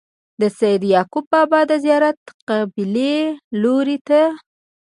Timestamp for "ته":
4.07-4.21